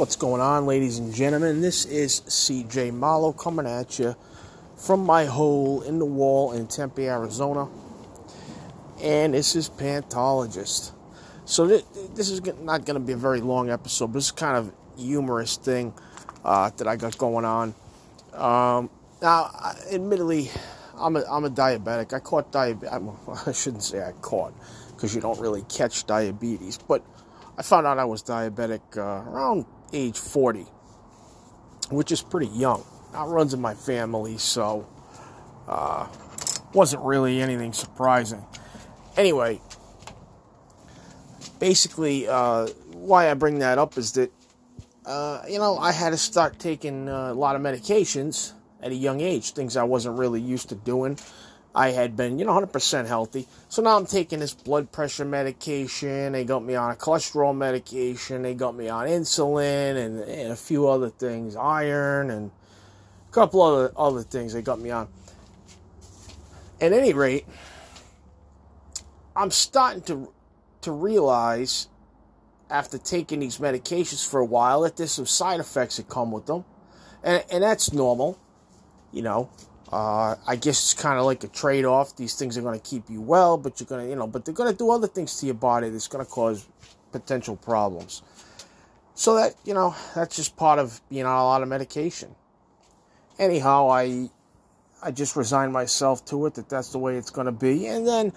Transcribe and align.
What's 0.00 0.16
going 0.16 0.40
on, 0.40 0.64
ladies 0.64 0.96
and 0.96 1.14
gentlemen? 1.14 1.60
This 1.60 1.84
is 1.84 2.22
CJ 2.22 2.94
Malo 2.94 3.34
coming 3.34 3.66
at 3.66 3.98
you 3.98 4.16
from 4.74 5.04
my 5.04 5.26
hole 5.26 5.82
in 5.82 5.98
the 5.98 6.06
wall 6.06 6.52
in 6.52 6.68
Tempe, 6.68 7.06
Arizona. 7.06 7.68
And 9.02 9.34
this 9.34 9.54
is 9.54 9.68
Pantologist. 9.68 10.92
So, 11.44 11.66
this 11.66 12.30
is 12.30 12.40
not 12.62 12.86
going 12.86 12.94
to 12.94 13.06
be 13.06 13.12
a 13.12 13.16
very 13.18 13.42
long 13.42 13.68
episode, 13.68 14.14
but 14.14 14.20
it's 14.20 14.30
kind 14.30 14.56
of 14.56 14.72
humorous 14.96 15.58
thing 15.58 15.92
uh, 16.46 16.70
that 16.78 16.88
I 16.88 16.96
got 16.96 17.18
going 17.18 17.44
on. 17.44 17.74
Um, 18.32 18.88
now, 19.20 19.50
admittedly, 19.92 20.50
I'm 20.96 21.16
a, 21.16 21.24
I'm 21.30 21.44
a 21.44 21.50
diabetic. 21.50 22.14
I 22.14 22.20
caught 22.20 22.50
diabetes. 22.50 22.90
I 23.46 23.52
shouldn't 23.52 23.82
say 23.82 24.02
I 24.02 24.12
caught, 24.12 24.54
because 24.92 25.14
you 25.14 25.20
don't 25.20 25.38
really 25.38 25.60
catch 25.68 26.06
diabetes. 26.06 26.78
But 26.78 27.04
I 27.58 27.62
found 27.62 27.86
out 27.86 27.98
I 27.98 28.06
was 28.06 28.22
diabetic 28.22 28.96
uh, 28.96 29.28
around 29.28 29.66
age 29.92 30.18
40, 30.18 30.66
which 31.90 32.12
is 32.12 32.22
pretty 32.22 32.48
young. 32.48 32.84
Now, 33.12 33.26
runs 33.26 33.54
in 33.54 33.60
my 33.60 33.74
family, 33.74 34.38
so 34.38 34.88
uh, 35.68 36.06
wasn't 36.72 37.02
really 37.02 37.40
anything 37.40 37.72
surprising. 37.72 38.44
Anyway, 39.16 39.60
basically, 41.58 42.28
uh, 42.28 42.68
why 42.92 43.30
I 43.30 43.34
bring 43.34 43.58
that 43.58 43.78
up 43.78 43.98
is 43.98 44.12
that, 44.12 44.32
uh, 45.04 45.42
you 45.48 45.58
know, 45.58 45.78
I 45.78 45.92
had 45.92 46.10
to 46.10 46.16
start 46.16 46.58
taking 46.58 47.08
uh, 47.08 47.32
a 47.32 47.34
lot 47.34 47.56
of 47.56 47.62
medications 47.62 48.52
at 48.82 48.92
a 48.92 48.94
young 48.94 49.20
age, 49.20 49.52
things 49.52 49.76
I 49.76 49.84
wasn't 49.84 50.18
really 50.18 50.40
used 50.40 50.68
to 50.70 50.74
doing. 50.74 51.18
I 51.74 51.90
had 51.90 52.16
been, 52.16 52.38
you 52.38 52.44
know, 52.44 52.52
100% 52.52 53.06
healthy. 53.06 53.46
So 53.68 53.80
now 53.82 53.96
I'm 53.96 54.06
taking 54.06 54.40
this 54.40 54.54
blood 54.54 54.90
pressure 54.90 55.24
medication. 55.24 56.32
They 56.32 56.44
got 56.44 56.64
me 56.64 56.74
on 56.74 56.90
a 56.90 56.96
cholesterol 56.96 57.56
medication. 57.56 58.42
They 58.42 58.54
got 58.54 58.74
me 58.74 58.88
on 58.88 59.06
insulin 59.06 59.96
and, 59.96 60.20
and 60.20 60.52
a 60.52 60.56
few 60.56 60.88
other 60.88 61.10
things, 61.10 61.54
iron 61.54 62.30
and 62.30 62.50
a 63.28 63.32
couple 63.32 63.62
other 63.62 63.92
other 63.96 64.22
things 64.22 64.52
they 64.52 64.62
got 64.62 64.80
me 64.80 64.90
on. 64.90 65.08
At 66.80 66.92
any 66.92 67.12
rate, 67.12 67.46
I'm 69.36 69.52
starting 69.52 70.02
to 70.02 70.32
to 70.82 70.90
realize 70.90 71.86
after 72.68 72.98
taking 72.98 73.40
these 73.40 73.58
medications 73.58 74.26
for 74.26 74.40
a 74.40 74.44
while 74.44 74.80
that 74.82 74.96
there's 74.96 75.12
some 75.12 75.26
side 75.26 75.60
effects 75.60 75.98
that 75.98 76.08
come 76.08 76.32
with 76.32 76.46
them. 76.46 76.64
And, 77.22 77.44
and 77.50 77.62
that's 77.62 77.92
normal, 77.92 78.38
you 79.12 79.22
know. 79.22 79.50
Uh, 79.92 80.36
I 80.46 80.56
guess 80.56 80.92
it's 80.92 80.94
kind 80.94 81.18
of 81.18 81.24
like 81.24 81.42
a 81.42 81.48
trade 81.48 81.84
off. 81.84 82.16
These 82.16 82.36
things 82.36 82.56
are 82.56 82.62
going 82.62 82.78
to 82.78 82.86
keep 82.88 83.10
you 83.10 83.20
well, 83.20 83.58
but 83.58 83.80
you're 83.80 83.88
going 83.88 84.04
to, 84.04 84.10
you 84.10 84.16
know, 84.16 84.26
but 84.26 84.44
they're 84.44 84.54
going 84.54 84.70
to 84.70 84.76
do 84.76 84.90
other 84.90 85.08
things 85.08 85.38
to 85.40 85.46
your 85.46 85.56
body 85.56 85.88
that's 85.90 86.06
going 86.06 86.24
to 86.24 86.30
cause 86.30 86.66
potential 87.10 87.56
problems. 87.56 88.22
So 89.14 89.34
that, 89.34 89.54
you 89.64 89.74
know, 89.74 89.94
that's 90.14 90.36
just 90.36 90.56
part 90.56 90.78
of 90.78 91.00
being 91.08 91.26
on 91.26 91.36
a 91.36 91.44
lot 91.44 91.62
of 91.62 91.68
medication. 91.68 92.34
Anyhow, 93.38 93.90
I 93.90 94.30
I 95.02 95.10
just 95.10 95.34
resigned 95.34 95.72
myself 95.72 96.24
to 96.26 96.46
it 96.46 96.54
that 96.54 96.68
that's 96.68 96.90
the 96.90 96.98
way 96.98 97.16
it's 97.16 97.30
going 97.30 97.46
to 97.46 97.52
be. 97.52 97.86
And 97.86 98.06
then 98.06 98.32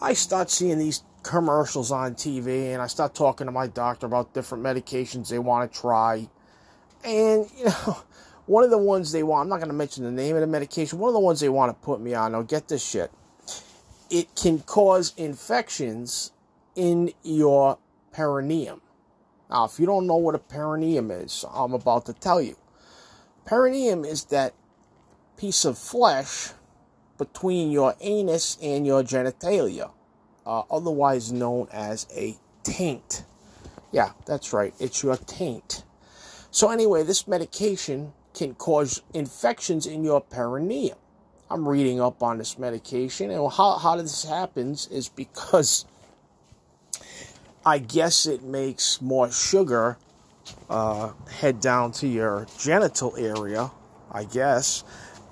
I 0.00 0.14
start 0.14 0.50
seeing 0.50 0.78
these 0.78 1.02
commercials 1.22 1.90
on 1.90 2.14
TV 2.14 2.72
and 2.72 2.80
I 2.80 2.86
start 2.86 3.14
talking 3.14 3.46
to 3.46 3.52
my 3.52 3.66
doctor 3.66 4.06
about 4.06 4.32
different 4.32 4.64
medications 4.64 5.28
they 5.28 5.38
want 5.38 5.70
to 5.70 5.78
try. 5.78 6.28
And, 7.04 7.46
you 7.56 7.66
know, 7.66 7.98
one 8.48 8.64
of 8.64 8.70
the 8.70 8.78
ones 8.78 9.12
they 9.12 9.22
want, 9.22 9.42
I'm 9.42 9.48
not 9.50 9.58
going 9.58 9.68
to 9.68 9.74
mention 9.74 10.04
the 10.04 10.10
name 10.10 10.34
of 10.34 10.40
the 10.40 10.46
medication, 10.46 10.98
one 10.98 11.08
of 11.08 11.14
the 11.14 11.20
ones 11.20 11.40
they 11.40 11.50
want 11.50 11.68
to 11.70 11.84
put 11.84 12.00
me 12.00 12.14
on, 12.14 12.32
now 12.32 12.40
get 12.40 12.68
this 12.68 12.84
shit. 12.84 13.12
It 14.10 14.34
can 14.34 14.60
cause 14.60 15.12
infections 15.18 16.32
in 16.74 17.12
your 17.22 17.78
perineum. 18.10 18.80
Now, 19.50 19.66
if 19.66 19.78
you 19.78 19.84
don't 19.84 20.06
know 20.06 20.16
what 20.16 20.34
a 20.34 20.38
perineum 20.38 21.10
is, 21.10 21.44
I'm 21.52 21.74
about 21.74 22.06
to 22.06 22.14
tell 22.14 22.40
you. 22.40 22.56
Perineum 23.44 24.04
is 24.04 24.24
that 24.24 24.54
piece 25.36 25.66
of 25.66 25.76
flesh 25.76 26.52
between 27.18 27.70
your 27.70 27.96
anus 28.00 28.56
and 28.62 28.86
your 28.86 29.02
genitalia, 29.02 29.90
uh, 30.46 30.62
otherwise 30.70 31.32
known 31.32 31.68
as 31.70 32.06
a 32.14 32.36
taint. 32.62 33.24
Yeah, 33.92 34.12
that's 34.24 34.54
right, 34.54 34.72
it's 34.78 35.02
your 35.02 35.18
taint. 35.18 35.82
So, 36.50 36.70
anyway, 36.70 37.02
this 37.02 37.28
medication 37.28 38.14
can 38.34 38.54
cause 38.54 39.02
infections 39.14 39.86
in 39.86 40.04
your 40.04 40.20
perineum. 40.20 40.98
I'm 41.50 41.66
reading 41.66 42.00
up 42.00 42.22
on 42.22 42.38
this 42.38 42.58
medication, 42.58 43.30
and 43.30 43.50
how, 43.52 43.78
how 43.78 43.96
this 43.96 44.24
happens 44.24 44.86
is 44.88 45.08
because 45.08 45.86
I 47.64 47.78
guess 47.78 48.26
it 48.26 48.42
makes 48.42 49.00
more 49.00 49.30
sugar 49.30 49.96
uh, 50.68 51.12
head 51.30 51.60
down 51.60 51.92
to 51.92 52.06
your 52.06 52.46
genital 52.58 53.16
area, 53.16 53.70
I 54.12 54.24
guess, 54.24 54.84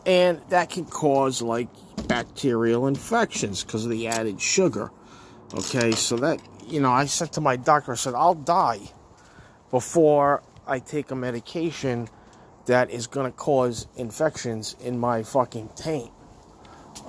and 0.04 0.40
that 0.48 0.70
can 0.70 0.86
cause 0.86 1.42
like 1.42 1.68
bacterial 2.08 2.86
infections 2.86 3.64
because 3.64 3.84
of 3.84 3.90
the 3.90 4.08
added 4.08 4.40
sugar. 4.40 4.90
Okay, 5.54 5.92
so 5.92 6.16
that, 6.16 6.40
you 6.66 6.80
know, 6.80 6.90
I 6.90 7.06
said 7.06 7.32
to 7.32 7.40
my 7.40 7.56
doctor, 7.56 7.92
I 7.92 7.94
said, 7.96 8.14
I'll 8.14 8.34
die 8.34 8.80
before 9.70 10.42
I 10.66 10.78
take 10.78 11.10
a 11.10 11.16
medication 11.16 12.08
that 12.66 12.90
is 12.90 13.06
going 13.06 13.30
to 13.30 13.36
cause 13.36 13.86
infections 13.96 14.76
in 14.80 14.98
my 14.98 15.22
fucking 15.22 15.70
taint. 15.76 16.10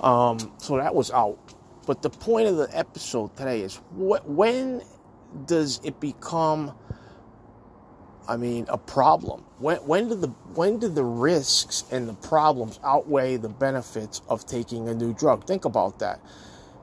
Um, 0.00 0.52
so 0.58 0.76
that 0.76 0.94
was 0.94 1.10
out. 1.10 1.38
But 1.86 2.02
the 2.02 2.10
point 2.10 2.48
of 2.48 2.56
the 2.56 2.68
episode 2.76 3.36
today 3.36 3.62
is 3.62 3.76
wh- 3.96 4.24
when 4.26 4.82
does 5.46 5.80
it 5.84 6.00
become, 6.00 6.74
I 8.28 8.36
mean, 8.36 8.66
a 8.68 8.78
problem? 8.78 9.44
When, 9.58 9.78
when 9.78 10.08
do 10.08 10.14
the 10.14 10.28
when 10.54 10.78
do 10.78 10.88
the 10.88 11.04
risks 11.04 11.84
and 11.90 12.08
the 12.08 12.14
problems 12.14 12.78
outweigh 12.84 13.36
the 13.38 13.48
benefits 13.48 14.22
of 14.28 14.46
taking 14.46 14.88
a 14.88 14.94
new 14.94 15.12
drug? 15.14 15.46
Think 15.46 15.64
about 15.64 15.98
that. 15.98 16.20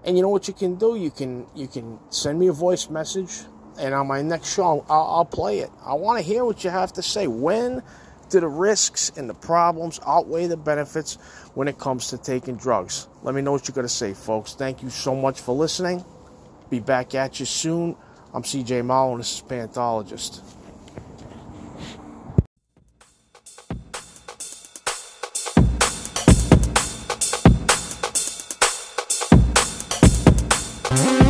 And 0.04 0.18
you 0.18 0.24
know 0.24 0.30
what 0.30 0.48
you 0.48 0.54
can 0.54 0.76
do? 0.76 0.96
You 0.96 1.12
can 1.12 1.48
you 1.56 1.68
can 1.68 2.00
send 2.10 2.40
me 2.40 2.48
a 2.48 2.54
voice 2.54 2.90
message, 2.90 3.44
and 3.80 3.94
on 3.94 4.08
my 4.08 4.22
next 4.22 4.54
show, 4.54 4.86
I'll, 4.90 5.08
I'll 5.18 5.26
play 5.26 5.60
it. 5.60 5.70
I 5.86 5.94
want 5.94 6.20
to 6.20 6.24
hear 6.24 6.44
what 6.46 6.64
you 6.64 6.70
have 6.70 6.94
to 6.94 7.02
say. 7.02 7.28
When 7.28 7.82
do 8.30 8.40
the 8.40 8.48
risks 8.48 9.12
and 9.16 9.30
the 9.30 9.34
problems 9.34 10.00
outweigh 10.06 10.48
the 10.48 10.58
benefits 10.58 11.16
when 11.54 11.68
it 11.68 11.78
comes 11.78 12.10
to 12.10 12.18
taking 12.18 12.56
drugs? 12.56 13.08
Let 13.24 13.36
me 13.36 13.42
know 13.42 13.52
what 13.52 13.68
you're 13.68 13.76
going 13.76 13.88
to 13.88 13.94
say, 13.94 14.14
folks. 14.14 14.54
Thank 14.54 14.84
you 14.84 14.90
so 14.90 15.16
much 15.16 15.42
for 15.42 15.56
listening. 15.56 16.04
Be 16.70 16.80
back 16.80 17.16
at 17.16 17.40
you 17.40 17.46
soon. 17.46 17.96
I'm 18.34 18.44
CJ 18.44 18.84
Mullen. 18.86 19.20
This 19.20 19.36
is 19.36 19.42
Pantologist. 19.42 20.42
Mm-hmm. 30.96 31.25